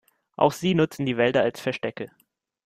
[0.35, 2.09] Auch sie nutzen die Wälder als Verstecke.